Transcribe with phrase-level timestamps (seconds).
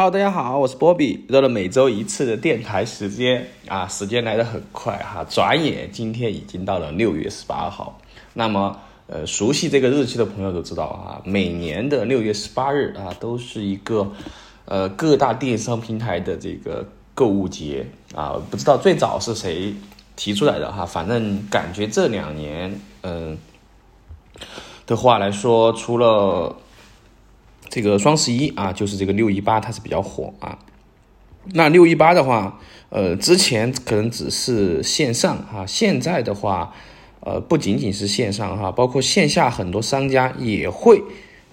[0.00, 8.00] Hello，大家好，我是波比，到了每周一次的电台时间啊，时间来得很快哈，转眼今天已经到了六月十八号。
[8.32, 8.78] 那么，
[9.08, 14.10] 呃，熟悉这个日期的朋友都知道啊，每年的六月十八日啊，都是一个
[14.64, 18.40] 呃各大电商平台的这个购物节啊。
[18.50, 19.74] 不知道最早是谁
[20.16, 23.36] 提出来的哈，反正感觉这两年嗯
[24.86, 26.56] 的话来说，除了
[27.70, 30.58] 这个双十一啊，就是这个六一八，它是比较火啊。
[31.54, 36.74] 那六一八的话，呃，之前可能只是线上哈，现在的话，
[37.20, 41.00] 呃，不仅仅是线上哈，包括线下很多商家也会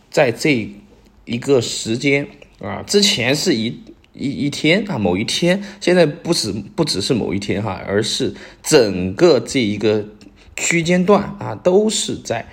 [0.09, 0.69] 在这
[1.23, 2.27] 一个时间
[2.59, 3.67] 啊，之前是一
[4.13, 10.03] 一一天啊，某一天，现在不止不只是某一天哈，而是整个这一个
[10.55, 12.47] 区间段啊，都是在。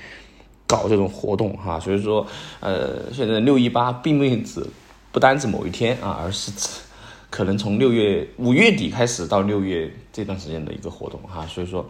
[0.67, 2.27] 搞这种活动哈，所以说，
[2.61, 4.67] 呃，现在六一八并不指
[5.13, 6.81] 不单指某一天啊，而是指
[7.31, 11.47] 可能从六月五月底开始到六月这段时间的一个活动哈。
[11.47, 11.85] 所以说，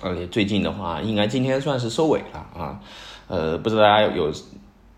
[0.00, 2.80] 而呃，最近的话，应该今天算是收尾了啊。
[3.28, 4.32] 呃，不知道大家有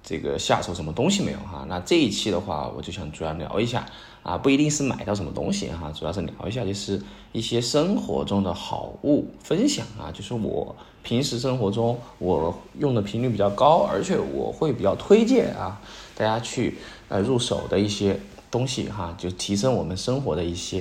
[0.03, 1.65] 这个下手什么东西没有哈？
[1.69, 3.87] 那这一期的话，我就想主要聊一下
[4.23, 10.75] 啊，不一定是买到什么东西哈，主要是聊一下就是一些生活中的好物分享啊，就是我。
[11.05, 15.81] 平时生活中我用的频率比较高，而且我会比较推荐啊，
[16.15, 16.79] 大家去
[17.09, 18.21] 呃入手的一些
[18.53, 20.81] 东西哈，就提升我们生活的一些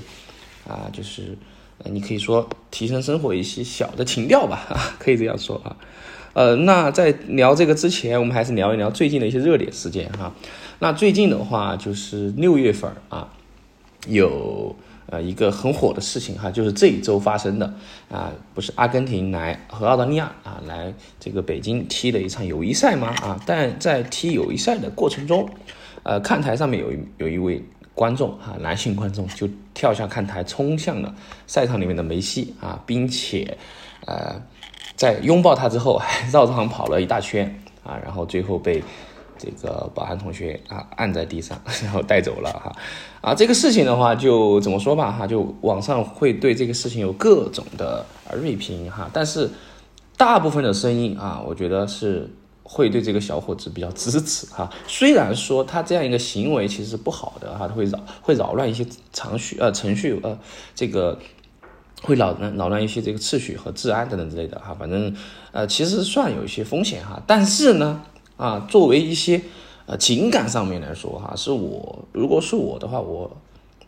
[0.68, 1.36] 啊，就是
[1.86, 4.68] 你可以说提升生活一些小的情调吧，
[5.00, 5.76] 可以这样说啊。
[6.34, 10.34] 呃，那在聊这个之前，我们还是聊一聊最近的一些热点事件哈。
[10.80, 13.28] 那最近的话，就是六月份啊，
[14.08, 14.76] 有。
[15.08, 17.74] 呃，一个很火的事情哈，就是这一周发生的
[18.10, 23.10] 啊，不是阿根廷来和澳大利亚啊来这个北京踢了一场友谊赛吗？
[23.22, 25.50] 啊，但在踢友谊赛的过程中，
[26.04, 27.62] 呃，看台上面有有一位
[27.94, 31.14] 观众哈，男性观众就跳下看台，冲向了
[31.46, 33.58] 赛场里面的梅西啊，并且
[34.06, 34.42] 呃，
[35.02, 38.84] 在拥抱他之后，还 绕场跑了一大圈啊，然后最后被。
[39.44, 42.72] 这个保安同学啊，按在地上， 然后带走了哈，
[43.22, 48.06] 啊，这个事情的话，就怎么说吧哈，就网上会对这个事情有各种的
[48.40, 49.50] 锐评哈，但是
[50.16, 52.30] 大部分的声音啊，我觉得是
[52.62, 54.70] 会对这个小伙子比较支持哈。
[54.86, 60.38] 虽然说他这样一个行为其实是不好的哈，会扰会扰乱一些程序呃程序呃
[60.76, 61.18] 这个
[62.02, 65.16] 会扰乱扰乱一些这个秩序和治安等等之类的哈，反正
[65.52, 68.02] 呃其实算有一些风险哈，但是呢。
[68.38, 69.40] 啊，作为一些
[69.86, 73.38] 呃情感上面来说哈，是我如果是我的话，我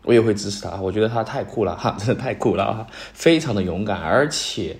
[0.04, 0.80] 我也会支持他。
[0.80, 4.76] 我觉得他太酷了哈，真的太酷了哈，非常的勇敢，而且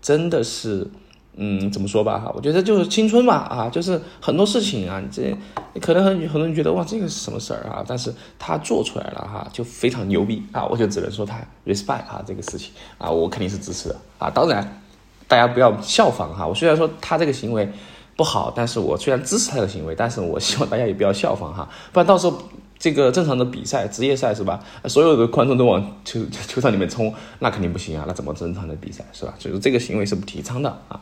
[0.00, 0.88] 真的是
[1.36, 5.36] 嗯，怎么说吧哈，我觉得就是青春嘛啊，就是很多事情啊，这
[5.80, 7.84] 可能很很多人觉得哇，这个是什么事儿啊？
[7.86, 10.66] 但是他做出来了哈，就非常牛逼啊！
[10.66, 14.28] 我就只能说他 respect 哈这个事情啊，我肯定是支持的啊。
[14.28, 14.82] 当然，
[15.26, 16.46] 大家不要效仿哈。
[16.46, 17.70] 我虽然说他这个行为。
[18.16, 22.42] 不好，但是我虽然支持他的行为，但是我希望大家也不要效仿哈，不然到时候
[22.78, 24.62] 这个正常的比赛、职业赛是吧？
[24.84, 29.32] 所有的观众都往球球场里面冲，那肯定不行啊，那怎么正常的比赛是吧？
[29.38, 31.00] 所以说这个行为是不提倡的啊，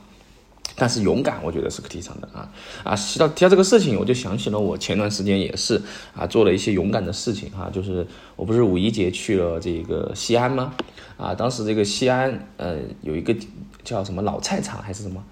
[0.79, 2.49] 但是勇敢我觉得是可提倡的啊
[2.85, 2.95] 啊！
[2.95, 5.83] 提到提到这个事情，我就想起了我前段时间也是
[6.15, 8.07] 啊做了一些勇敢的事情哈，就是
[8.37, 10.73] 我不是五一节去了这个西安吗？
[11.17, 13.35] 啊，当时这个西安呃有一个
[13.83, 15.23] 叫什么老菜场还是什么？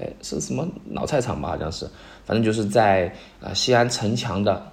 [0.00, 1.50] 哎，是什么老菜场吧？
[1.50, 1.86] 好像是，
[2.24, 4.72] 反正就是在啊西安城墙的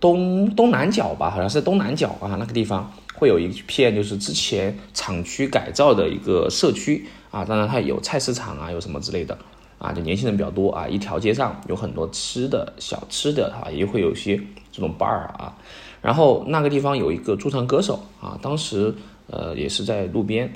[0.00, 9.36] 东东南角吧，好像是东南角啊，那个地方会有一片就是之前厂区改造的一个社区啊，当然它有菜市场啊，有什么之类的
[9.78, 14.36] 啊，就年轻人比较多啊，一条街上有很多吃的小吃的哈，也会有些
[14.72, 15.56] 这种 bar 啊，
[16.00, 18.94] 然后那个地方有一个驻唱歌手啊，当时
[19.26, 20.52] 呃也是在路边。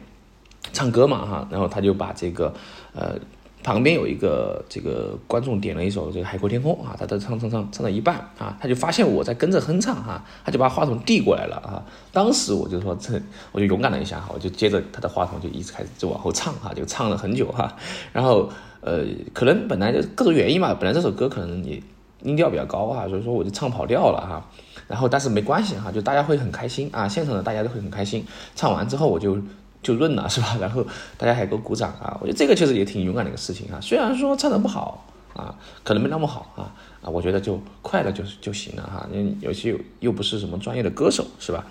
[0.72, 2.54] 唱歌嘛哈，然后他就把这个，
[2.94, 3.18] 呃，
[3.62, 11.82] 旁边有一个这个观众点了一首这个《海阔天空》啊，他在唱唱唱唱到一半啊，他就发现我在跟着哼唱哈，他就把话筒递过来了啊。
[12.12, 13.20] 当时我就说这，
[13.52, 17.76] 我就勇敢了一下哈，我就接着他的话筒就一直开始就往后唱哈，就唱了很久哈。
[18.12, 18.50] 然后
[18.80, 21.80] 呃，可能本来就各种原因嘛，本来这首歌可能也
[22.22, 24.44] 音调比较高啊，所以说我就唱跑调了哈。
[24.88, 28.26] 然后但是没关系哈，就大家会很开心啊，现场的大家都会很开心。
[28.54, 29.38] 唱完之后我就。
[29.82, 30.56] 就润了是吧？
[30.60, 30.86] 然后
[31.18, 32.16] 大家还给我鼓掌啊！
[32.20, 33.78] 我觉得这个确实也挺勇敢的一个事情啊。
[33.80, 39.08] 虽然说唱的不好啊，可能没那么好啊啊，我觉得就快乐就就行了哈。
[39.12, 41.66] 因为有些又不是什么专业的歌手是吧？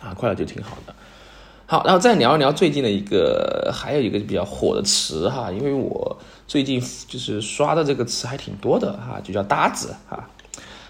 [0.00, 0.94] 啊，快乐就挺好的。
[1.66, 5.52] 好，然后再聊一聊最近的一个，还有一个比较火的词哈。
[5.52, 10.28] 因为我最近就是刷的这个词还挺多的哈，就叫搭子哈。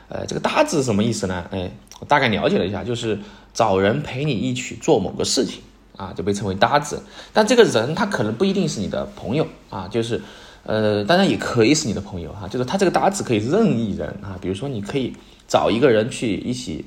[0.08, 1.44] 呃，这个搭子什么意思呢？
[1.50, 3.19] 哎，我大概了解了一下，就是
[3.52, 5.62] 找人陪你一起做某个事情
[5.98, 7.02] 啊，就被称为搭子。
[7.34, 10.22] 但这个人他可能不一定是你的朋友啊，就是
[10.62, 15.14] 呃，当然也可以是你的朋友哈，就是他这个搭子可以任意人啊，比如说你可以
[15.46, 16.86] 找一个人去一起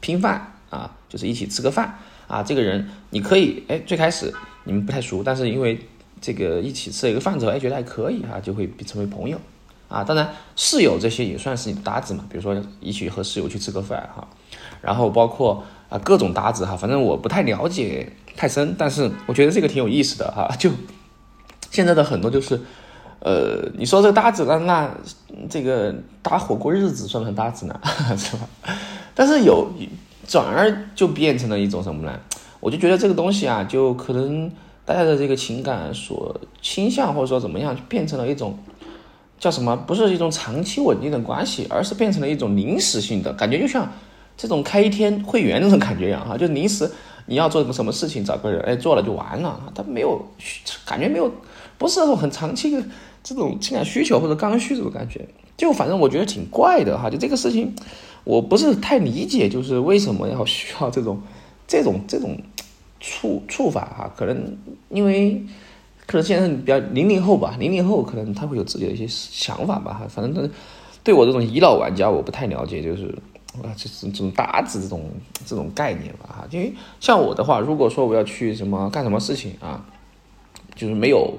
[0.00, 1.98] 拼饭啊，就是一起吃个饭
[2.28, 4.32] 啊，这个人你可以哎，最开始
[4.64, 5.78] 你们不太熟，但是因为
[6.20, 9.38] 这个一起吃了一个饭之后，哎，觉得还可以哈，就会成为朋友。
[9.88, 10.26] 啊，当然
[10.56, 14.26] 室友这些也算是你的搭子嘛，比如说一起和室友去吃个饭哈，
[14.80, 15.62] 然后包括
[15.92, 20.48] 啊各种搭子哈，反正我不太了解太深，但是我觉得这个挺有意思的哈。
[20.58, 20.70] 就
[21.70, 22.58] 现在的很多就是，
[23.20, 24.90] 呃，你说这个搭子那那
[25.50, 27.78] 这个搭伙过日子算不算搭子呢？
[28.16, 28.48] 是吧？
[29.14, 29.70] 但是有
[30.26, 32.18] 转而就变成了一种什么呢？
[32.60, 34.50] 我就觉得这个东西啊，就可能
[34.84, 38.58] 大家的这个情感所倾向或者说怎么样，变成了一种。
[39.38, 39.76] 叫什么？
[39.76, 43.90] 不是一种长期稳定的关系，而是变成了一种临时性的感觉，就像
[44.36, 46.90] 这种开一天会员那种感觉一样哈， 就临时
[47.26, 50.24] 你要做什么什么事情，找个人哎做了就完了，他没有
[50.84, 51.30] 感觉没有，
[51.78, 52.82] 不是那种很长期的
[53.22, 55.26] 这种情感需求或者刚需这种感觉，
[55.56, 57.74] 就反正我觉得挺怪的哈，就这个事情
[58.24, 61.20] 我不是太理解，就是为什么要需要这种
[61.66, 62.36] 这种这种
[63.00, 64.56] 处处法哈，可能
[64.88, 65.42] 因为。
[66.04, 70.50] 可能现在比较零零后吧，零零后可能他会有自己的一些想法吧，反正
[71.04, 73.16] 对我这种遗老玩家我不太了解，就是
[73.62, 75.10] 啊，就是这种搭子这种
[75.44, 79.84] 这种概念吧，哈，因为像我的话，如果说我要去什么干什么事情啊，
[80.74, 81.38] 就是没有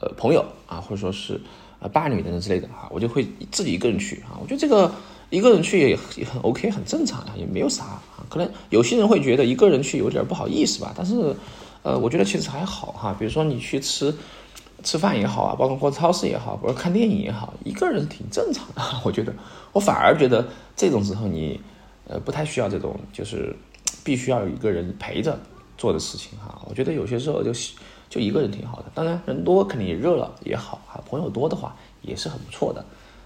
[0.00, 1.40] 呃朋友啊，或者说是
[1.80, 4.92] 呃伴侣等等之类的哈，我就会自己一个人去啊，我觉得这个
[5.30, 11.34] 一个人去也也很 OK，很正常啊，也没有啥啊，可能有些人会觉得一个人去有点不好意思吧，但是。
[11.84, 14.12] 呃，我觉得其实还好哈，比如说你去吃
[14.82, 18.82] 吃饭也好啊，包括逛超市也好，或者看电影也好，一个人挺正常的。
[19.04, 19.34] 我觉得，
[19.72, 20.46] 我反而觉得
[20.76, 21.60] 这种时候你
[22.06, 23.54] 呃不太需要这种就是
[24.04, 25.38] 必须要有一个人陪着
[25.76, 26.60] 做的事情哈。
[26.68, 27.52] 我觉得有些时候就
[28.08, 32.84] 就一个人挺好的，当然人多肯定也热闹也好哈，朋友多的话也是很不错的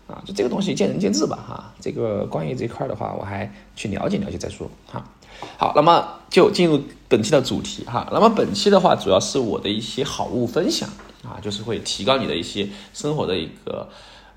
[0.08, 0.22] 啊。
[0.24, 1.72] 就这个东西见仁见智吧哈。
[1.80, 5.04] 这个关于这块的话，我还去了解了解再说哈。
[5.58, 8.08] 好，那么就进入本期的主题哈。
[8.10, 10.88] 那么本期的话，主要是我的一些好物分享
[11.24, 13.88] 啊，就是会提高你的一些生活的一个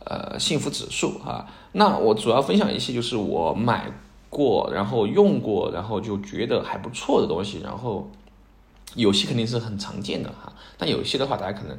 [0.05, 1.45] 呃幸福指数啊。
[1.73, 3.91] 那我主要分享一些就是我买
[4.29, 7.59] 过，然后用过，然后就觉得还不错的东西。
[7.63, 8.09] 然后
[8.95, 11.77] 有些肯定是很常见的哈，但有些的话，大家可能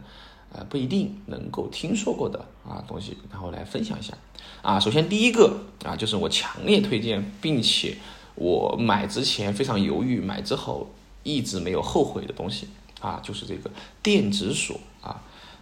[0.53, 4.15] 呃不一定能够听说过的啊东西，然后来分享一下
[4.63, 4.79] 啊。
[4.81, 7.97] 首先第一个啊，就是我强烈推荐，并且。
[8.39, 10.91] 我买之前非常犹豫，买之后
[11.23, 12.69] 一直没有后悔的东西
[13.01, 13.71] 啊，就是这个
[14.03, 14.79] 电子锁，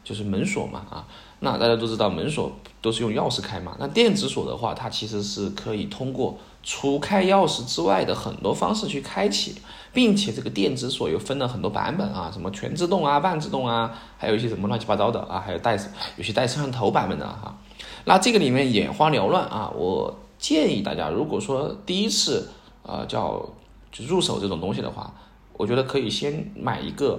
[0.04, 1.04] 就是门锁嘛啊。
[1.40, 9.56] 那大家都知道门锁都是用钥匙开嘛，那电子锁的话，它其实是可以通过除开钥匙之外的很多方式去开启，
[9.92, 15.76] 并且这个电子锁又分了很多版本啊，什么全自动啊、半自动啊，还有一些什么乱七八糟的啊，还有带
[16.16, 17.58] 有些带摄像头版本的哈。
[18.04, 22.50] 那这个里面眼花缭乱啊，我建议大家，如果说第一次。
[22.86, 23.42] 呃，叫
[23.90, 25.10] 就入手这种东西的话，
[25.54, 27.18] 我觉得可以先买一个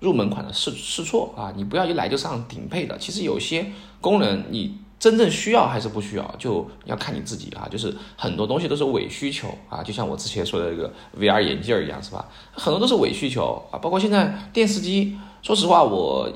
[0.00, 2.98] 入门款的试试错啊，你不要一来就上顶配的。
[2.98, 3.64] 其实有些
[4.00, 7.68] 功能你真正需要还是不需要，就要看你自己啊。
[7.70, 12.26] 就是很多东西都是伪需求啊，就像我之前说的这个 VR 眼镜一样，是吧？
[12.52, 16.30] 很多都是伪需求啊，包括现在电视机，说实话，我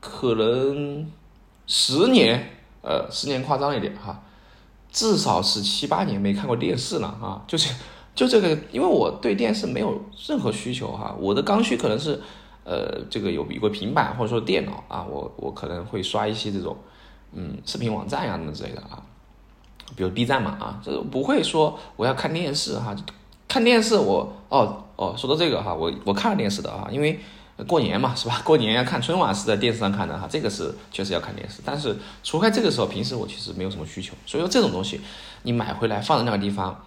[0.00, 1.06] 可能
[1.66, 2.50] 十年，
[2.82, 4.22] 呃，十年夸张一点哈，
[4.90, 7.72] 至少是七八年没看过电视了啊，就是。
[8.14, 12.22] 就这个，因为我对电视没有任何需求哈，我的刚需可能是，
[12.64, 16.76] 呃，这个有一个平板或者说电脑啊，我我可能会刷一些这种，
[17.32, 19.02] 嗯，视频网站呀什么之类的啊，
[19.94, 22.96] 比如 B 站嘛啊，这不会说我要看电视哈，
[23.46, 27.20] 看电视我哦哦，说到这个哈，我我看了电视的啊，因为
[27.66, 28.40] 过年嘛是吧？
[28.46, 35.00] 过年要看春晚是在电视上看的哈，这个是确实要看电视，但是除开这个时候，平时我其实没有什么需求，所以说这种东西
[35.42, 36.84] 你买回来放在那个地方。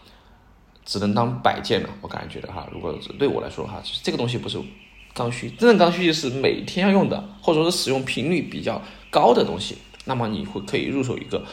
[0.89, 4.57] 只能当摆件了，我感觉得哈，如果对我来说哈，其实这个东西不是
[5.17, 11.43] 刚需，真正刚需就是每天要用的，或者说使用频率比较高的东西，那么你会可以入手一个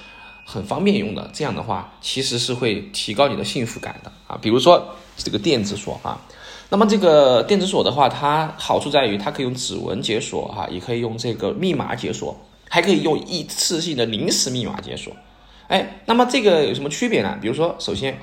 [0.44, 4.38] 很方便用的，这样的话其实是会提高你的幸福感的啊。
[4.42, 6.20] 比如说这个电子锁啊，
[6.68, 15.16] 那么这个电子锁的话，它好处在于它可以用指纹解锁哈，也可以用这个密码解锁，还可以用一次性的临时密码解锁。
[15.68, 17.38] 哎，那么这个有什么区别呢？
[17.40, 18.18] 比如说，首先。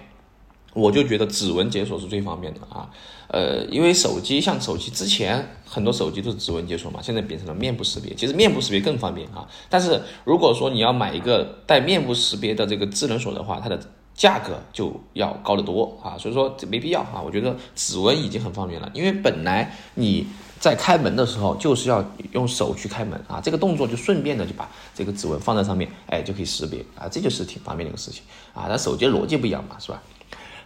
[0.73, 2.89] 我就觉得指纹解锁是最方便的啊，
[3.27, 9.47] 呃，因为手机像手机之前很多手机都是指纹解锁嘛，现在变成了面部识别，其实面部识别更方便啊。
[9.69, 13.77] 但是如果说你要买一个带面部识别的这个智能锁的话，它的
[14.13, 17.21] 价格就要高得多啊，所以说这没必要啊。
[17.21, 20.25] 我觉得指纹已经很方便了，因为本来你
[20.59, 28.23] 在开门的时候就是要用手去开门啊，这个动作就顺便的就把这个指纹放在上面，哎，就可以识别啊，这就是挺方便的一个事情
[28.53, 28.67] 啊。
[28.69, 30.01] 但手机逻辑不一样嘛，是吧？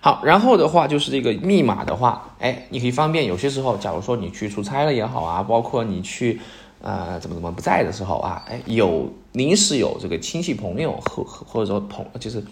[0.05, 6.39] 好，然后的话就是这个密码的话，哎，你可以方便有些时候，假如说你去出差了也好啊，包括你去
[6.83, 12.43] 呃怎么怎么不在的时候啊，哎，有临时有这个亲戚朋友或或者说朋就是。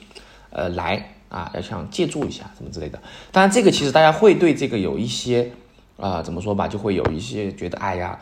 [0.55, 3.01] 呃，来啊，要想借助一下什么之类的。
[3.31, 5.51] 当然，这个其实大家会对这个有一些
[5.97, 8.19] 啊，怎么说吧，就会有一些觉得，哎呀，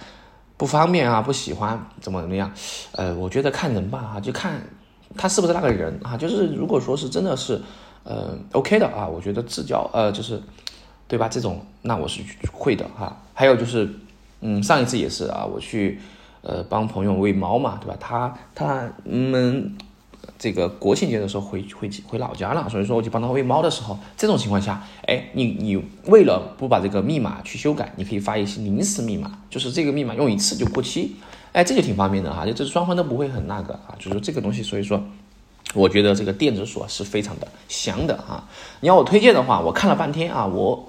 [0.56, 2.50] 不方便啊，不喜欢怎么怎么样。
[2.94, 4.62] 呃，我觉得看人吧，哈，就看
[5.18, 6.16] 他是不是那个人啊。
[6.16, 7.62] 就是如果说是真的是
[8.04, 10.42] 呃 OK 的啊，我觉得自交呃就是
[11.08, 11.28] 对吧？
[11.28, 13.22] 这种那我是会的哈。
[13.34, 13.90] 还有就是，
[14.42, 16.00] 嗯，上一次也是啊，我去
[16.42, 17.98] 呃帮朋友喂猫嘛，对吧？
[18.00, 19.78] 他他们。
[20.38, 31.16] 这个国庆节的时候回回回老家了，所以说我就帮他喂猫的时候，这种情况下，哎，你你为了不把这个密码去修改，你可以发一些临时密码，就是这个密码用一次就过期，
[31.54, 35.04] 哎，这就挺方便的哈，就这双方都不会很那个啊，就是这个东西，所以说，
[35.74, 38.44] 我觉得这个电子锁是非常的香的哈。
[38.80, 40.88] 你要我推荐的话，我看了半天啊，我。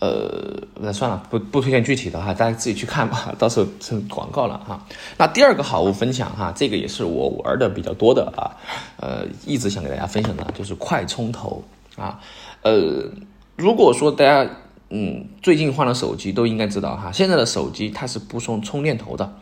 [0.00, 4.86] 呃，那算了，不不推荐具体的哈，大家自己去看吧， 到时候成广告了哈。
[5.16, 8.54] 那第二个好物分享哈，这个也是我玩的比较多的啊，
[8.98, 11.64] 呃，一直想给大家分享的，就是快充头
[11.96, 12.20] 啊。
[12.62, 13.10] 呃，
[13.56, 14.48] 如果说大家
[14.90, 19.34] 嗯最近换了手机，都应该知道哈，现在的手机它是不送充电头的，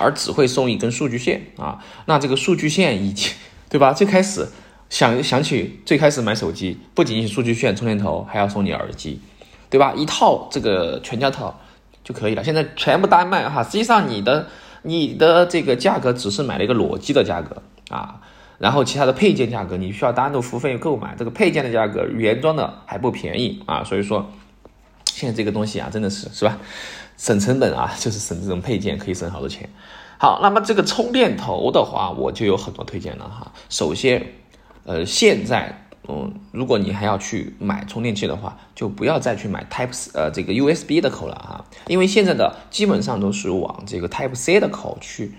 [0.00, 1.84] 而只会送一根数据线啊。
[2.06, 3.32] 那这个数据线已经
[3.70, 3.94] 对吧？
[3.94, 4.46] 最开始
[4.90, 9.18] 想想起最开始买手机，不仅仅数据线、充电头，还要送你耳机。
[9.70, 9.94] 对吧？
[9.96, 11.60] 一套这个全家套
[12.02, 12.42] 就可以了。
[12.42, 14.48] 现在全部单卖哈，实际上你的
[14.82, 18.20] 你的这个价格只是买了一个裸机的价格啊，
[18.58, 21.14] 然后其他的配件价格你需要单独付费购买。
[21.16, 24.28] 这个配件的价格原装的还不便宜啊，所以说
[25.04, 26.58] 现在这个东西啊，真的是是吧？
[27.16, 29.70] 省成本啊，就是省这种配件可以省好多钱。
[30.20, 33.50] 好，那么这个充电头的话，我就有很多推荐了哈。
[33.70, 34.34] 首先，
[34.84, 35.86] 呃，现在。
[36.08, 45.34] 嗯，如果你还要去买充电器的话，就不要再去买 Type 呃这个 USB 的口了哈，因为现在的基本上都是往这个 Type C 的口去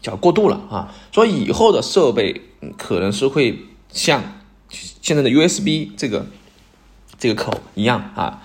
[0.00, 2.40] 叫过渡了啊，所以以后的设备
[2.78, 3.58] 可能是会
[3.90, 4.22] 像
[4.70, 6.24] 现在的 USB 这个
[7.18, 8.42] 这个口一样啊。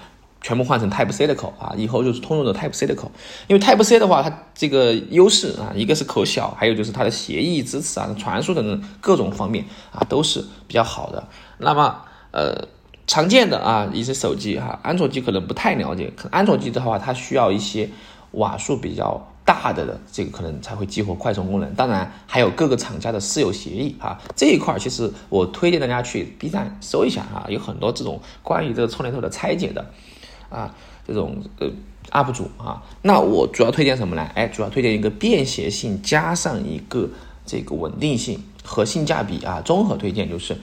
[0.48, 3.12] 全部换成 Type C 的口啊，以后就是通用的 Type C 的口。
[3.48, 11.28] 因为 Type C 的话，它这个优势啊，一个是口小，还有就是它的协议支持啊、传输等等各种方面啊，都是比较好的。
[11.58, 11.98] 那么
[12.32, 12.66] 呃，
[13.08, 16.14] 常见的啊一些手机哈，安卓机可能不太了解。
[16.16, 17.90] 可安卓机的话，它需要一些
[18.32, 21.74] 瓦数比较大的的这个可能才会激活快充功能。
[21.74, 29.86] 当然还有各个厂家的私有协议啊，这一块其实我推荐大家去 B 站搜一下啊，有很多这种关于这个充电头的拆解的。
[30.50, 30.74] 啊，
[31.06, 31.70] 这种呃
[32.12, 34.30] UP 主啊，那我主要推荐什么呢？
[34.34, 37.10] 哎，主要推荐一个便携性加上一个
[37.46, 40.58] 这个稳定性和性价比啊，综合推荐就是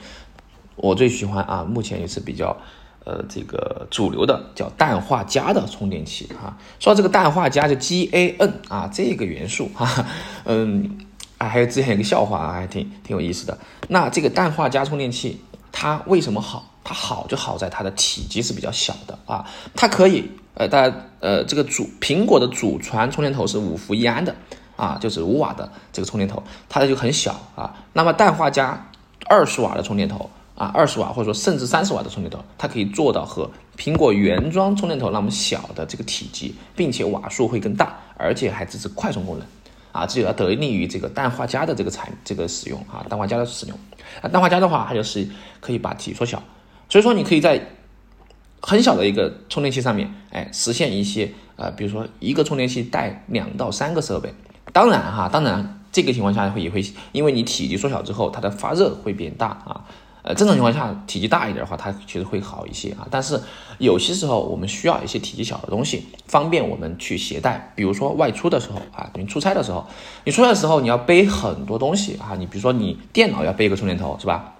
[0.75, 2.57] 我最喜欢啊，目前也是比较
[3.03, 6.57] 呃这个主流的叫氮化镓的充电器啊。
[6.79, 10.05] 说到这个氮化镓就 GaN 啊这个元素哈，
[10.45, 10.97] 嗯
[11.37, 13.57] 啊还有之前有个笑话啊，还挺挺有意思的。
[13.89, 15.39] 那这个氮化镓充电器
[15.77, 16.71] 它为什么好？
[16.85, 24.33] 它好就好在它的体积是比较小的啊，它可以呃，大家呃，这个主苹果的祖传充电头是五伏一安的
[24.77, 27.75] 啊，就是五瓦的这个充电头，它的就很小啊。
[27.91, 28.89] 那么氮化镓
[29.27, 39.47] 二十瓦的充电头啊，二十瓦或者说甚至三十瓦的充电头，它可以做到和苹果原装充电头那么小的这个体积，并且瓦数会更大，而且还支持快充功能
[39.91, 43.77] 啊，这就要得利于这个氮化镓的这个产这个使用啊，氮化镓的使用
[44.21, 45.27] 啊，氮化镓的话，它就是
[45.59, 46.41] 可以把体积缩小。
[46.89, 47.67] 所以说，你可以在
[48.61, 54.33] 很小的一个充电器上面，哎，实现一些呃，比如说一个充电器带两到三个设备。
[54.73, 59.85] 当然哈，当然这个情况下会也会，因为你体积缩小之后，它的发热会变大啊。
[60.27, 63.07] 呃，正常情况下体积大一点的话，它其实会好一些啊。
[63.11, 63.39] 但是
[63.77, 67.71] 有些时候我们需要一些体积小的东西，方便我们去携带。
[67.75, 69.85] 比如说外出的时候啊，你出差的时候，
[70.23, 72.33] 你出差的时候你要背很多东西啊。
[72.39, 74.53] 你比如说你电脑要背一个充电头，是吧？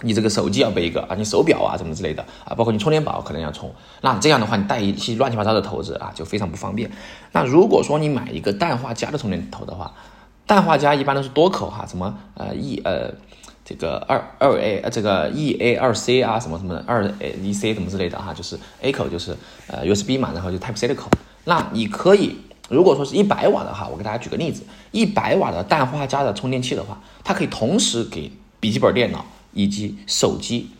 [0.00, 6.90] 你这个手机要背一个啊，你手表啊什么之类的啊，包括你充电宝可能要充，那这样的话你带一些乱七八糟的头子啊，就非常不方便。
[7.32, 9.92] 那如果说你买一个氮化镓的充电头的话，
[10.46, 13.12] 氮化镓一般都是多口哈，什么呃 E 呃
[13.64, 20.58] 这个二二 A 这个 E A 二 C 啊什么什么的二 A E C 什么之类的哈，就是 A 口就是呃 USB 嘛，然后就
[20.58, 21.10] Type C 的口。
[21.44, 22.36] 那你可以
[22.68, 29.24] 如果说是一百瓦的哈，我给大家举个例子，一百瓦的氮化镓的充电器的话，它可以同时给笔记本电脑。
[29.54, 30.70] 以及手机，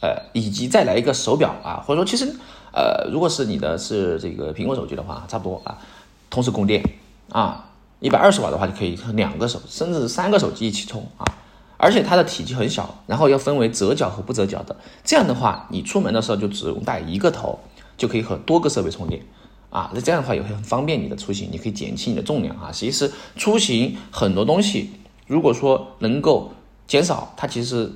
[0.00, 2.34] 呃，以及再来一个手表啊，或者说其实，
[2.72, 5.76] 呃，如果是你的是这个苹果手机的话，差不多啊，
[6.30, 6.82] 同时供电
[7.28, 7.68] 啊，
[8.00, 11.28] 一百二十瓦的话就可以两个手甚至三个手机一起充啊，
[11.76, 17.58] 而且它的体积很小，然后要分为折角和不折角的，这样的话你出门的时候就只用带一个头，
[17.96, 19.22] 就可以和多个设备充电。
[19.68, 22.70] 啊，那这样的话也会很方便你的出行，你可以减轻你的重量啊。
[22.72, 24.90] 其实出行很多东西，
[25.26, 26.52] 如果说能够
[26.86, 27.92] 减少，它其实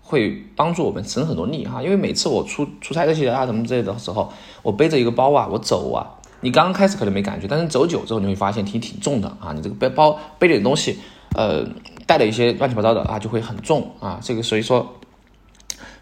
[0.00, 1.82] 会帮助我们省很多力哈。
[1.82, 4.32] 因为每次我出出差这些啊什么之类的时候，
[4.62, 6.06] 我背着一个包啊，我走啊，
[6.40, 9.52] 你刚刚开始可能没感觉，但是走久之后你会发现挺挺重的啊。
[9.52, 10.98] 你这个背包背的东西，
[11.34, 11.62] 呃，
[12.08, 14.18] 带的一些乱七八糟的啊，就会很重啊。
[14.20, 14.96] 这个所以说，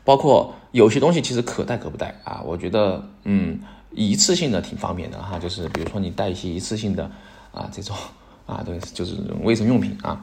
[0.04, 2.40] 包括有些东西其实可带可不带啊。
[2.46, 3.60] 我觉得，嗯。
[3.92, 7.10] 一次性的挺方便的哈，就是比如说你带一些一次性的
[7.50, 7.96] 啊这种
[8.44, 10.22] 啊对，就是卫生用品啊，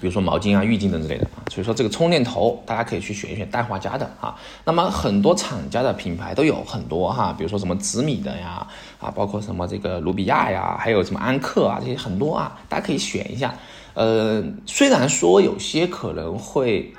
[0.00, 1.44] 比如说毛巾啊、浴巾等之类的啊。
[1.50, 4.34] 所以说这个充电头大家可以去选一选氮化镓的啊。
[4.64, 8.66] 那么很多厂家的品牌都有很多哈，比如说什么紫米的呀
[8.98, 13.54] 啊，包括什么这个卢比亚呀，还有什么安克啊这些很多啊，大家可以选一下。
[13.94, 16.92] 呃，虽然说有些可能会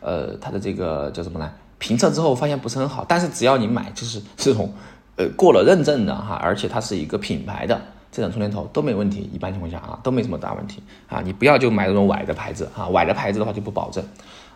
[0.00, 1.50] 呃它的这个叫什么呢？
[1.78, 4.72] 评测之后发现不是很好，但是只要你买就是 这种，
[5.16, 14.02] 呃，过了认证的哈，而且它是一个品牌的这种充电头都没问题，一般情况下啊都没什么大问题啊，你不要就买这种崴的牌子啊，崴的牌子的话就不保证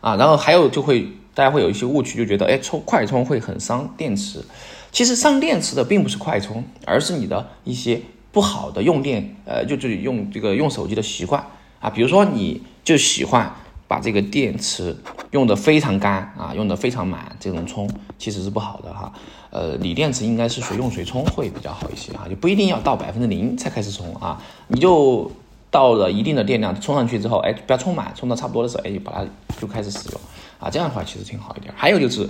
[0.01, 4.43] 啊，然后还有就会大家会有一些误区，就觉得哎充快充会很伤电池，
[4.91, 8.01] 其实伤电池的并不是快充，而是你的一些
[8.33, 11.45] 不好的用电，呃，就就用这个用手机的习惯
[11.81, 13.53] 啊，比如说你就喜欢。
[13.91, 14.97] 把这个电池
[15.33, 19.13] 用的非常干啊，用的非常满，这种充其实是不好的哈。
[19.51, 24.41] 呃，锂电池应该是随用随充会比较好一些啊，就不一定要到百分之零才开始充啊。
[24.69, 25.29] 你就
[25.73, 29.27] 到了一定的电量充上去之后，哎，不要充满，充到差不多的时候，哎，把它
[29.61, 30.21] 就开始使用
[30.61, 30.71] 啊。
[30.71, 31.75] 这样的话其实挺好一点。
[31.77, 32.29] 还有就是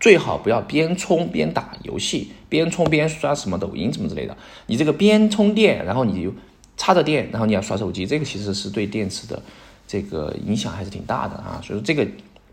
[0.00, 4.34] 最好不要边充边打游戏，边充边刷什么抖音什么之类的。
[4.68, 6.32] 你这个边充电，然后你就
[6.76, 9.40] 插着电，然后你要刷手机，这个其实是对电池的。
[9.86, 12.06] 这个影响还是挺大的啊，所以说这个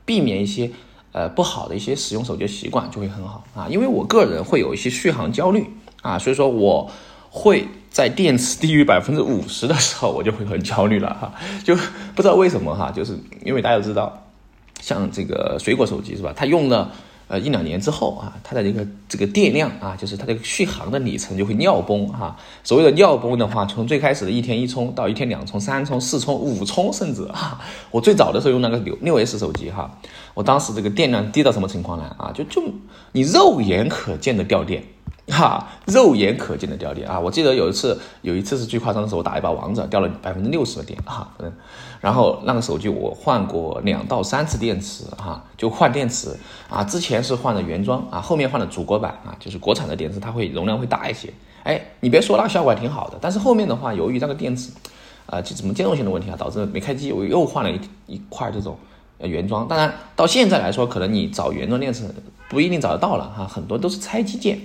[0.03, 0.69] 避免一些
[1.13, 3.67] 呃不好的一些使用手机的习惯就会很好啊。
[3.69, 5.65] 因为我个人会有一些续航焦虑
[6.01, 6.91] 啊，所以说我
[7.29, 11.73] 会在电池低于百分之五十的时候，我就会很焦虑了哈， 就
[12.13, 14.25] 不知道为什么哈，就是因为大家都知道，
[14.81, 16.91] 像这个水果手机是吧，它用了。
[17.29, 22.35] 呃，一两年之后啊，它的这个这个电量啊，就是它这个续航的里程就会尿崩哈。
[22.63, 27.61] 所谓的尿崩的话，从最开始的一天一充到一天两充、三充、四充、五充，甚至啊，
[27.91, 29.95] 我最早的时候用那个六六 S 手机哈，
[30.33, 32.15] 我当时这个电量低到什么情况呢？
[32.17, 32.63] 啊，就就
[33.11, 34.83] 你肉眼可见的掉电。
[35.29, 37.19] 哈，肉眼可见的掉电啊！
[37.19, 41.51] 我记得有一次，有一次是最夸张的时候，我打一把王者掉了百分之六十的电啊，嗯，
[42.01, 46.35] 然后那个手机我换过两到三次电池哈，就换电池
[46.69, 51.31] 啊，之前是换的原装啊，后面换的祖国版啊，就是国产的电池，它会容量会大一些。
[51.63, 54.71] 哎，你别说那个效果还挺好的，但是后面的话，由于那个电池
[55.25, 57.79] 啊，就怎么兼容性的问题啊，导致没开机，我又换了一
[58.15, 58.77] 一块这种
[59.19, 59.67] 原装。
[59.67, 62.03] 当然到现在来说，可能你找原装电池
[62.49, 64.59] 不一定找得到了哈，很多都是拆机件。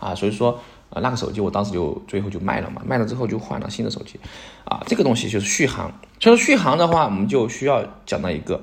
[0.00, 0.58] 啊，所以说，
[0.88, 4.18] 呃，那个手机我当时就最后就卖了嘛，卖了之后就换了新的手机，
[4.64, 5.92] 啊，这个东西就是续航。
[6.18, 8.62] 所以说续航的话，我们就需要讲到一个，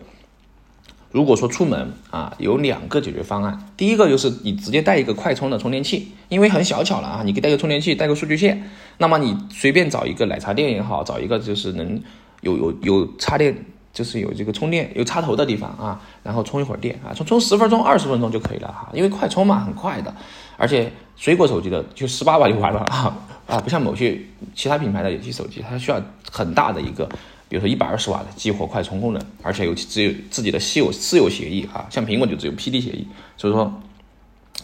[1.12, 3.72] 如果说出门啊，有两个解决方案。
[3.78, 12.02] 第一个就是你直接带一个快充的充电器，因为很小巧了啊，你可以带个充电器，带个数据线，那么你随便找一个奶茶店也好，找一个就是能
[12.42, 13.66] 有有有插电。
[13.94, 20.14] 就是有这个充电有插头的地方啊，然后充一会儿电啊，充充十分钟二十分钟就可以了哈，因为快充嘛，很快的，
[20.58, 24.20] 而且水果手机的就十八瓦就完了啊 啊，不像某些
[24.54, 26.00] 其他品牌的有些手机，它需要
[26.32, 27.06] 很大的一个，
[27.50, 33.74] 比如说一百二十瓦的激活快充功能，而且有只有自己的私有私有协议啊，像苹果就只有 PD 协议，所以说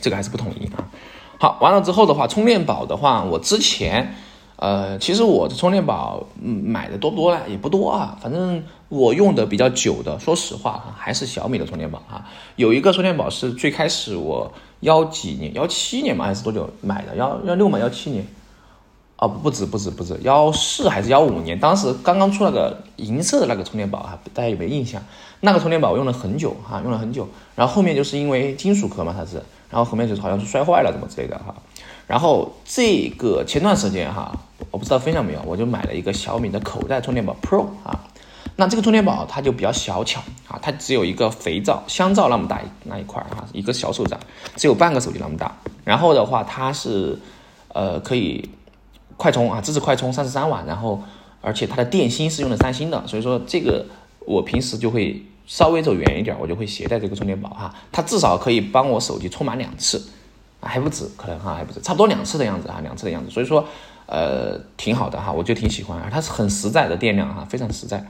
[0.01, 0.85] 这个还是不统一啊。
[1.39, 4.13] 好，完了之后的话，充电宝的话，我之前。
[4.63, 7.41] 呃，其实我的充电宝买的多不多呢？
[7.49, 8.17] 也不多啊。
[8.21, 12.25] 反正我用的比较久的，说实话哈，还是小米的充电宝啊。
[12.55, 17.13] 有一个充电宝是最开始我幺几年，幺七年嘛还是多久买的？
[17.17, 18.25] 幺幺六嘛，幺七年？
[19.17, 21.59] 哦，不止不止不止，幺四还是幺五年？
[21.59, 25.03] 当时刚刚出那个银色的那个充电宝哈，大家有没有印象？
[25.41, 27.27] 那个充电宝我用了很久哈，用了很久。
[27.53, 31.53] 然后后面就是因为金属壳嘛，它是，然后后面就是好像是摔坏了怎么之类的哈。
[32.07, 34.31] 然后这个前段时间哈。
[34.71, 38.07] 我不知道分享没有，我就买了一个小米的口袋充电宝 Pro 啊，
[38.55, 44.19] 那这个充电宝它就比较小巧啊，它只有一个肥皂香皂那么大那一块啊，一个小手掌，
[44.55, 45.55] 只有半个手机那么大。
[45.83, 47.19] 然后的话，它是
[47.67, 48.49] 呃可以
[49.15, 51.03] 快充啊，支持快充三十三瓦，然后
[51.41, 53.85] 而且它的电芯是用的三星的，所以说这个
[54.25, 60.01] 我平时就会稍微走远一点，我就会携带这个充电宝哈，它至少可以帮我手机充满两次，
[60.65, 63.65] 还不止可能哈，还不止，差不多两次的样子哈，两次的样子，所以说
[64.05, 68.05] 呃挺好的哈，我就挺喜欢，它是很实在的电量哈，非常实在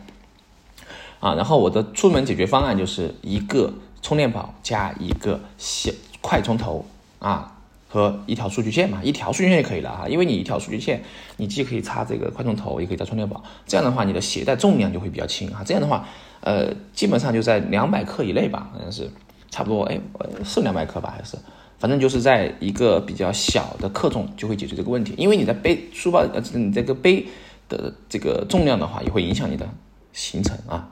[1.19, 1.33] 啊。
[1.35, 6.85] 然后我的出门解决方案就是一个充电宝加一个小快充头
[7.19, 7.49] 啊。
[7.89, 11.03] 和一条数据线嘛，一条数据线就可以了哈，因为你一条数据线，
[11.37, 15.61] 你既可以插这个快充头，也可以插充电宝，这样的话你的携带重量就会比较轻哈。
[15.63, 16.03] 这样的话，
[16.41, 19.07] 呃，基本上就在两百克以内吧，好像是
[19.51, 19.99] 差不多，哎，
[20.43, 21.37] 是两百克吧，还是，
[21.83, 25.13] 反正就是在一个比较小的克重就会解决这个问题。
[25.17, 27.27] 因为你在背书包，呃，你这个背
[27.67, 29.67] 的这个重量的话，也会影响你的
[30.13, 30.87] 行程啊。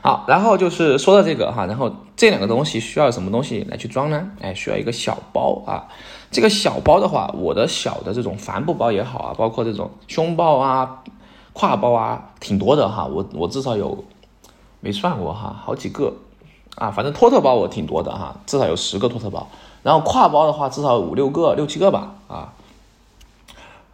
[0.00, 4.30] 好，然后就是说到这个哈，然后这两个东西需要什么东西来去装呢？
[4.40, 5.88] 哎，需要一个小包啊。
[6.30, 11.02] 这个小包的话，我的小的这种帆布包也好啊，包括这种胸包啊、
[11.52, 13.06] 挎包啊，挺多的哈。
[13.06, 14.04] 我我至少有
[14.78, 16.14] 没算过哈，好几个
[16.76, 16.92] 啊。
[16.92, 19.48] 反正托特包我挺多的哈，至少有十个托特包。
[19.82, 22.52] 然后挎包的话，至少五六个、六七个吧啊。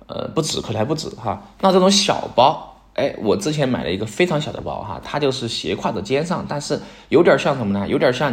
[0.07, 1.43] 呃，不止，可能还不止哈。
[1.61, 7.89] 那这种小包，哎，我之前买了一个非常小的包哈，它就是斜挎在肩上，但是有点像什么呢？
[7.89, 8.33] 有点像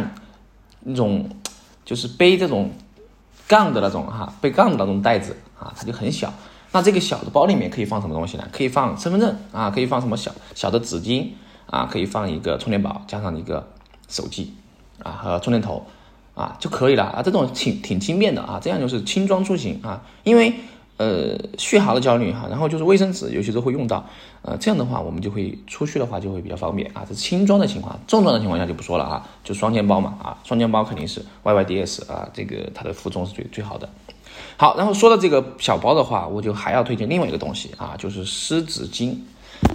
[0.80, 1.28] 那种
[1.84, 2.70] 就是背这种。
[3.48, 6.32] 杠的那种哈，背杠的那种袋子啊，它就很小。
[6.70, 8.48] 那这个小的包里面可以放什么东西呢？
[8.50, 11.28] 可以放身份证啊，可以放什么小小的纸巾
[11.66, 13.68] 啊，可以放一个充电宝，加上一个
[14.08, 14.54] 手机
[15.02, 15.84] 啊和充电头
[16.34, 17.22] 啊就可以了啊。
[17.22, 20.54] 这种挺挺轻便的啊，这样就是轻装出行啊，因为。
[20.98, 24.06] 呃，续航的焦虑哈，然后就是卫生纸，有些时候会用到，
[24.42, 27.02] 呃，这样的话我们就会出去的话就会比较方便啊。
[27.08, 33.88] 这是轻装的情况，重装的情况下就不说了啊，就双肩包嘛啊，双肩包肯定是 YYDS 啊，这个它的负重是最最好的。
[34.56, 39.16] 好，然后说到这个小包的话，我就还要推荐另外一个东西啊，就是湿纸巾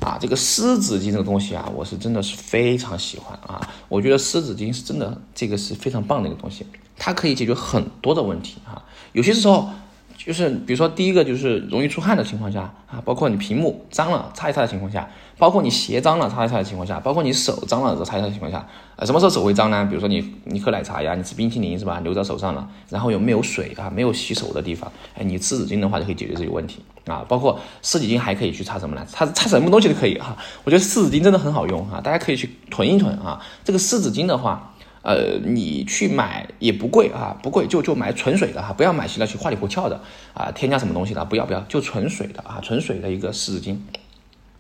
[0.02, 0.18] 啊。
[0.20, 3.70] 这个湿纸巾这个东西啊，我是真的是非常喜欢啊。
[3.88, 6.66] 我觉得湿纸巾是真的，这个是非常棒的一个东西，
[6.98, 8.84] 它可以解决很多的问题啊。
[9.14, 9.70] 有些时候。
[10.18, 19.86] 就是比如说，第一个就是容易出汗的情况下啊，包括你屏幕脏了擦一擦的情况下，包括你鞋脏了擦一擦的情况下，包括你手脏了擦一擦的情况下，呃，什么时候手会脏呢？
[19.86, 27.24] 比如说你你喝奶茶呀，你吃冰淇淋是吧，留在手上了，然后有没有水啊，没有洗手的地方，哎，你湿纸巾的话就可以解决这个问题啊。
[27.28, 29.06] 包括湿纸巾还可以去擦什么呢？
[29.08, 30.36] 擦擦什么东西都可以哈。
[30.64, 33.40] 我觉得湿纸巾真的很好用哈，大家可以去囤一囤啊。
[33.64, 34.74] 这个湿纸巾的话。
[35.08, 39.98] 呃，你去买也不贵啊，不贵就就买纯水的哈，不要买其他去花里胡俏的
[40.34, 43.78] 啊，添加什么东西的，不要不要，就纯水的啊，纯水的一个湿纸巾。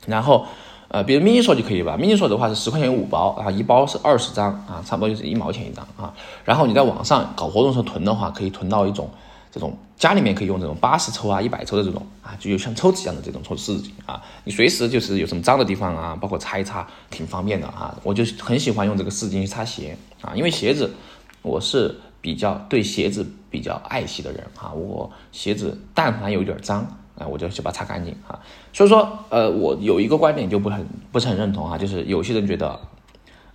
[0.05, 0.45] 然后，
[0.87, 6.13] 呃，比如 mini 手就可以吧，mini 手的话是十块钱五包啊，一包是二十张啊，差不多就是一毛钱一张啊。
[6.45, 9.09] 然后你在网上搞活动时候囤的话，可以囤到一种。
[9.57, 17.97] 这种家里面可以用这种八十抽啊、一百抽的这种啊，就有像抽纸一样的这种抽湿纸巾啊，你随时就是有什么脏的地方啊，包括擦一擦，挺方便的啊。
[18.03, 20.93] 我就很喜欢用这个湿巾去擦鞋啊，因为鞋子
[21.41, 26.81] 我是比较对鞋子比较爱惜的人啊，我鞋子但凡有点脏
[27.17, 28.39] 啊，我就去把它擦干净啊。
[28.71, 32.79] 所以说，呃，我有一个观点就不很不是很认同啊，就是有些人觉得。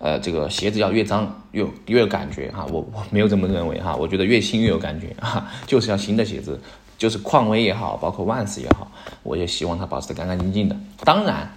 [0.03, 6.61] 呃，这个鞋子要越脏越越有感觉哈，我我没有这么认为哈，我觉得越新越有感觉哈，就是要新的鞋子，
[6.99, 8.91] 就是匡威也好，包括万斯也好，
[9.23, 10.75] 我也希望它保持的干干净净的。
[11.05, 11.49] 当然，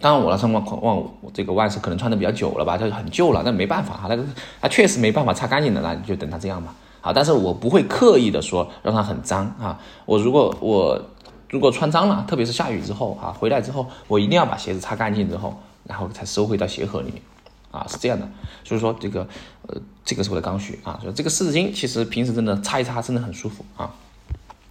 [0.00, 4.24] 当然我那双万万这个万斯可能穿的比较久了吧，就很旧了，那没办法哈，那个
[4.60, 6.74] 它确实没办法擦干净的，那你就等它这样吧。
[7.00, 11.00] 好，但是我不会刻意的说让它很脏啊，我如果我
[11.48, 17.22] 如果穿脏了，特别是下雨之后啊，回来之后我一定要把鞋子擦干净之后，然后才收回到鞋盒里面。
[17.70, 18.28] 啊，是这样的，
[18.64, 19.26] 所以说这个，
[19.68, 20.98] 呃，这个是我的刚需啊。
[21.00, 23.94] 所以这个湿纸巾其实平时真的擦一擦真的很舒服啊。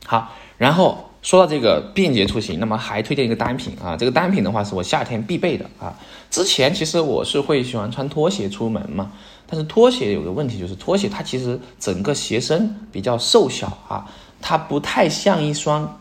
[0.05, 3.95] 好，然后说到这个便捷出行，那么还推荐一个单品啊。
[3.95, 5.95] 这个单品的话是我夏天必备的啊。
[6.29, 9.11] 之前其实我是会喜欢穿拖鞋出门嘛，
[9.47, 14.09] 但是拖鞋有个问题就是拖鞋它其实整个鞋身比较瘦小啊，
[14.41, 15.99] 它不太像一双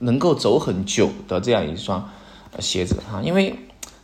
[0.00, 2.10] 能够走很久的这样一双
[2.58, 3.58] 鞋子哈，因为。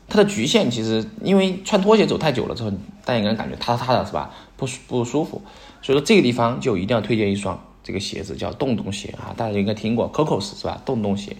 [0.08, 2.70] 它的局限其实，因为穿拖鞋走太久了之后，
[3.04, 4.30] 大家应该感觉塌塌的，是吧？
[4.56, 5.42] 不不舒服，
[5.82, 10.80] 所以说这个地方就一定要推荐一双这个鞋子，叫洞洞鞋啊，大家应该听过 Cocos 是吧？
[10.84, 11.36] 洞洞鞋，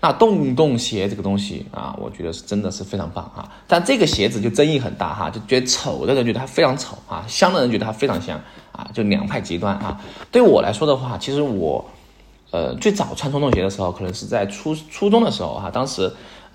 [0.00, 3.50] 那洞洞鞋这个东西啊，我觉得是真的是非常棒啊。
[3.66, 8.38] 但这个鞋子就争议很大哈，就觉得丑的人觉得它非常丑啊，香的人觉得它非常香
[8.72, 9.98] 啊，就两派极端啊。
[10.30, 11.84] 对我来说的话，其实我
[12.50, 16.12] 呃最早穿洞洞鞋的时候，可能是在初初中的时候哈，当时。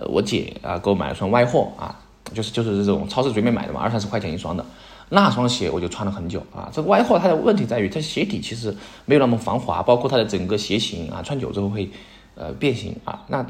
[0.08, 2.00] 我姐啊给我买了双歪货啊，
[2.34, 4.66] 就是就是这种超市随便买的嘛，二三十块钱一双的，
[5.10, 6.70] 那双鞋我就穿了很久啊。
[6.72, 11.90] 这个歪货它的问题在于，它鞋底其实没有那么防滑，包括它的整个鞋型啊，穿久之后会
[12.36, 13.24] 呃变形啊。
[13.28, 13.46] 那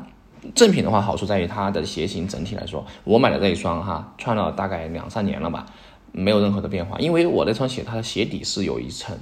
[0.54, 5.66] 正品的话，好处在于它的鞋型整体来说，我买的这一双哈，穿了大概两三年了吧，
[6.12, 9.18] 没有任何的变化，因为我那双鞋它的鞋底是有一层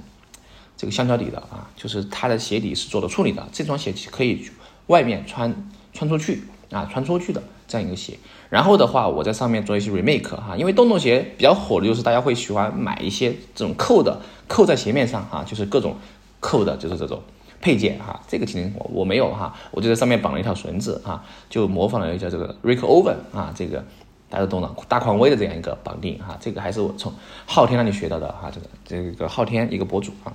[0.76, 4.44] 这个橡胶底的啊，就是它的鞋底是做了处理的，这双鞋可以
[4.88, 5.54] 外面穿
[5.92, 8.18] 穿出去啊，穿出去的这样一个鞋。
[8.50, 15.96] 然后的话，我在上面做一些 remake 哈，因为洞洞鞋比较火的就是大家会喜欢买一些这种扣的，扣在鞋面上哈，就是各种
[16.40, 17.22] 扣的，就是这种
[17.60, 18.20] 配件哈。
[18.26, 23.84] 这个其实我我没有哈，我就在上面绑了一条绳子哈，就模仿了一下这个 Rick Owen 啊，这个
[24.28, 27.12] 大家懂的大匡威的这样一个绑定哈，这个还是我从
[27.46, 30.32] 昊天那里学到的哈，这个这个昊天一个博主啊。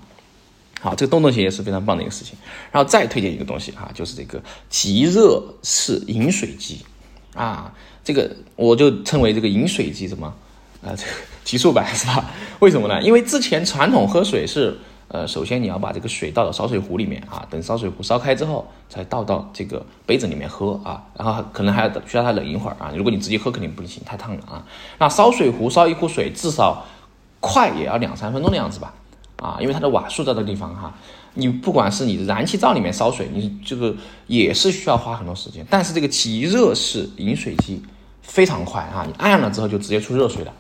[0.80, 2.38] 好，这个洞洞鞋也是非常棒的一个事情。
[2.72, 6.86] 然后再推荐一个东西哈，就是这个极热式饮水机
[7.34, 7.74] 啊。
[8.04, 10.34] 这个我就称为这个饮水机什么
[10.82, 11.12] 啊，这个
[11.44, 12.30] 极速版是吧？
[12.60, 13.02] 为什么呢？
[13.02, 14.78] 因为之前传统喝水是，
[15.10, 22.94] 呃，首先你要把这个水倒到烧水壶里面啊，等烧水壶烧开之后，才倒到这个杯子里面喝啊，然后可能还要需要它冷一会儿啊。
[22.96, 24.64] 如果你直接喝肯定不行，太烫了啊。
[25.00, 26.86] 那烧水壶烧一壶水至少
[27.42, 28.94] 快也要两三分钟的样子吧，
[29.38, 30.94] 啊，因为它的瓦数在这个地方哈。
[31.34, 33.96] 你不管是你的燃气灶里面烧水，你这个
[34.28, 37.82] 也是需要花很多时间，但是这个即热式饮水机。
[38.30, 39.06] 非常快啊！
[39.08, 40.54] 你按了之后就直接出热水了，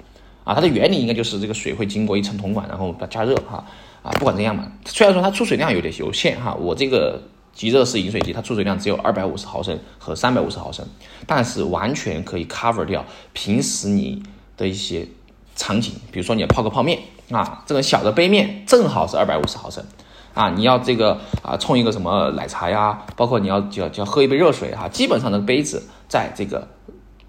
[0.45, 3.61] 啊，它的原理应该就是这个水会经过一层铜管，然后把加热哈，
[4.01, 10.87] 啊，不管怎样嘛，虽然说它出水量有点有限哈，我这个即热式饮水机它出水量只有二百五十毫升和三百五十毫升，
[11.25, 14.23] 但是完全可以 cover 掉平时你
[14.55, 15.05] 的一些
[15.57, 16.97] 场景，比如说你要泡个泡面
[17.31, 19.83] 啊，这个小的杯面正好是二百五十毫升，
[20.33, 26.67] 啊，你要这个啊冲一个什么奶茶呀，包括你要就要就要喝一杯热水哈，基本上的杯子在这个。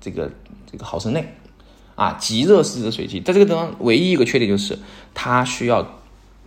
[0.01, 0.31] 这个
[0.71, 1.35] 这个毫升内，
[1.97, 4.79] 啊，极热式的水机，在这个地方唯一一个缺点就是
[5.13, 5.85] 它需要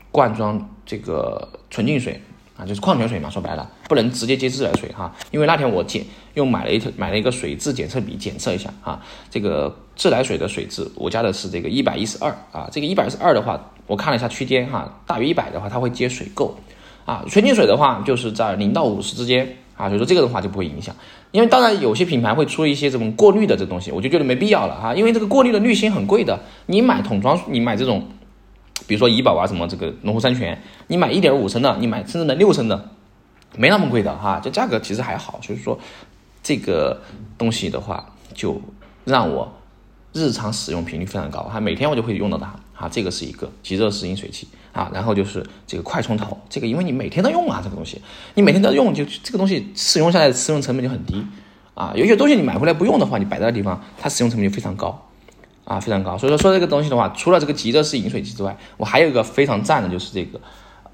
[0.09, 2.21] 灌装这个纯净水
[2.61, 5.11] 啊，就是矿泉水嘛，说白了不能直接接自来水哈。
[5.31, 16.51] 因为那天我检又买了一买了一个水质检测笔检测一下啊，这个自来水的水质，我家的是这个一百一十二啊，这个一百一十二的话，我看了一下区间哈，大于一百的话它会接水垢
[17.05, 19.57] 啊，纯净水的话就是在零到五十之间。
[19.77, 20.95] 啊，所以说这个的话就不会影响，
[21.31, 28.07] 因为当然有些品牌会出一些这种过滤的这东西，我就觉得没必要了哈，因为这个过滤的滤芯很贵的，你买桶装，你买这种，
[28.87, 32.89] 比如说怡宝啊什么这个农夫山泉，你买一点五升的，你买甚至买六升的，
[33.57, 35.79] 没那么贵的哈，这价格其实还好，所以说
[36.43, 37.01] 这个
[37.37, 38.61] 东西的话就
[39.05, 39.51] 让我
[40.13, 44.47] 日常使用频率非常高，哈，每天我就会用到它，哈，这个是一个即热式饮水器。
[44.73, 48.01] 啊，然后就是这个快充头，这个因为你每天都用啊，这个东西
[48.35, 51.21] 你每天都用，就这个东西使用下来的使用成本就很低
[51.73, 51.91] 啊。
[51.93, 55.10] 有些东西你买回来不用的话，你摆在那地方，它使用成本就非常高
[55.71, 56.17] 啊，非常高。
[56.17, 60.39] 所以说说这个东西的话，除了这个极热式饮水机之外，我还有一个非常赞的，就是这个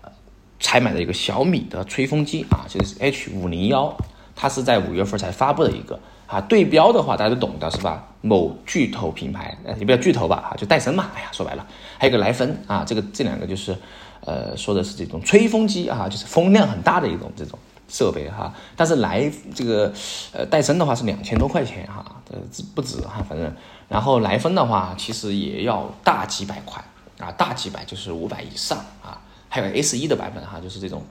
[0.02, 0.12] 呃，
[0.60, 3.98] 才买的一个小米的吹风机啊，就是 H 五零幺，
[4.36, 6.00] 它是在五月份才发布的一个。
[6.28, 8.06] 啊，对标的话大家都懂的是吧？
[8.20, 11.10] 某巨头品牌，呃，也不叫巨头吧，哈，就戴森嘛。
[11.16, 11.66] 哎呀，说白了，
[11.98, 13.74] 还有个莱芬啊，这个这两个就是，
[14.26, 18.54] 呃，说的是这种吹风机啊，就是风量很大的一种这种设备哈。
[18.76, 19.94] 但是莱这个，
[20.34, 22.38] 呃，戴森的话是两千多块钱哈，呃，
[22.76, 23.54] 不止哈，反正。
[23.88, 26.84] 然后莱芬的话，其实也要大几百块
[27.20, 29.22] 啊，大几百就是五百以上啊。
[29.50, 31.04] 还有 S 一的版本哈，就是这种。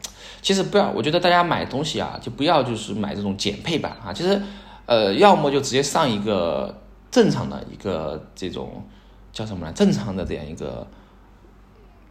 [0.42, 4.40] 其实不要，我觉得大家买东西啊，就不要就是买这种减配版啊，其实。
[4.88, 8.84] 呃，要么就直接上一个正常的一个这种
[9.32, 9.72] 叫什么呢？
[9.72, 10.86] 正常的这样一个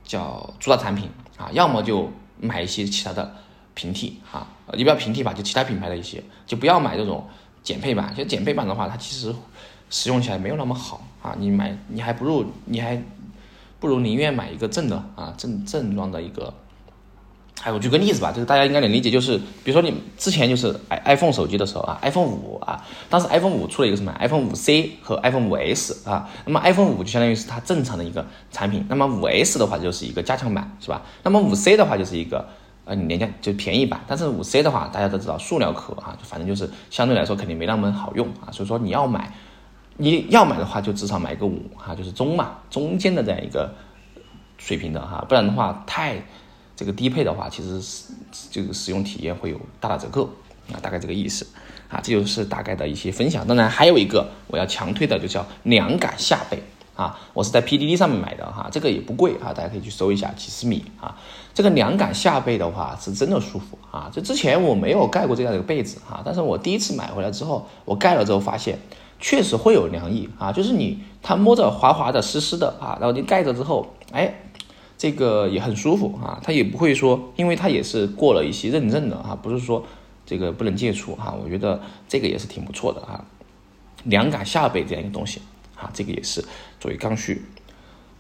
[0.04, 3.34] 叫主打产品啊，要么就买一些其他的
[3.76, 7.26] 平替啊，也不要平替吧，就其他品牌的一些，就不要买这种
[7.66, 8.14] 减配版。
[8.16, 9.36] 其实减配版的话，它其实
[9.90, 11.36] 使用起来没有那么好啊。
[11.38, 13.04] 你买，你还不如你还
[13.82, 16.54] 不如宁愿买一个正的啊，正正装的一个。
[17.64, 26.90] 哎，我举个例子吧，就是大家应该能理解，就是比如说你之前就是 i iPhone 手机的时候啊，iPhone 五啊，当时 iPhone 五出了一个什么 iPhone 五 C 和 iPhone 五 S 啊，那么 iPhone
[26.90, 31.02] 五就相当于是它正常的一个产品，那么五 S 的话就是一个加强版，是吧？
[31.24, 32.46] 那么五 C 的话就是一个
[32.86, 39.34] 呃廉价就便宜版，但是五 C 的话大家都知道塑料壳啊，反正就是相对来说肯定没那么好用啊，所以说你要买，
[39.98, 43.74] 你要买的话就至少买个五哈，就是中嘛，中间的这样一个
[44.58, 46.24] 水平的哈，不然的话太。
[46.78, 48.12] 这个低配的话，其实是
[48.52, 50.26] 这个使用体验会有大打折扣
[50.74, 51.48] 啊，大概这个意思
[51.88, 53.48] 啊，这就是大概的一些分享。
[53.48, 56.62] 当然还有一个我要强推的，就叫凉感下背
[56.94, 61.18] 啊，我是在 PDD 上面买的哈，这个也不贵啊，大家可以去搜一下几十米啊。
[61.56, 68.78] 这个凉感下被的话是真的舒服啊，就之前我没有盖过这样的一个被子哈，但是我第一次买回来之后，我盖了之后发现
[69.20, 74.36] 确实会有凉意啊，就是你它摸着滑滑的湿湿的啊，然后你盖着之后，哎。
[74.98, 79.84] 这个也很舒服啊，它也不会说，因为它也是过了一些认证的啊，不是说
[80.26, 83.26] 这个不能接触哈，我觉得这个也是挺不错的哈。
[84.06, 85.42] 凉感下被这样一个东西
[85.76, 86.42] 啊，这个也是
[86.80, 87.44] 作为刚需。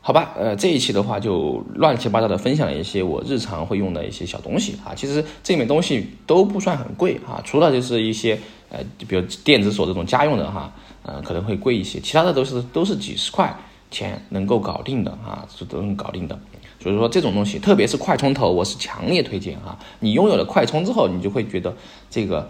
[0.07, 4.93] 好吧，呃，这一期的话就乱七八糟的分享了一些我日常会用的一些小东西啊。
[4.93, 8.39] 其实这里面东西都不算很贵啊，除了就是一些
[8.69, 13.51] 呃，比如电子锁这种家用的哈，呃，可能会贵一些，其他的都是都是几十块
[13.89, 16.39] 钱能够搞定的啊，是都能搞定的。
[16.79, 19.75] 所以说这种东西，特别是快充头，我是强烈推荐啊。
[20.01, 21.75] 你拥有了快充之后，你就会觉得
[22.11, 22.47] 这个。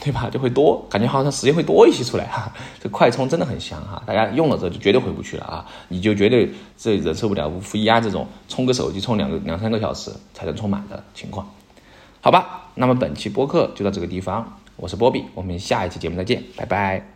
[0.00, 0.28] 对吧？
[0.30, 2.52] 就会多，感觉好像时间会多一些出来哈。
[2.80, 5.64] 这快充真的很香哈，大家用了之后就绝对回不去了啊！
[5.88, 11.48] 你就绝对这忍受不了五伏一安这种充个手机充两个两三个小时才能充满的情况，
[12.20, 12.68] 好吧？
[12.74, 17.13] 那么本期播客就到这个地方，我是波比，我们下一期节目再见，拜拜。